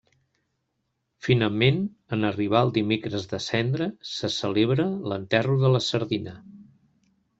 Finalment, 1.25 1.77
en 2.17 2.25
arribar 2.29 2.63
el 2.67 2.73
Dimecres 2.77 3.27
de 3.35 3.41
Cendra, 3.51 3.89
se 4.13 4.33
celebra 4.39 4.89
l'Enterro 5.13 5.59
de 5.65 5.73
la 5.75 5.83
Sardina. 5.91 6.35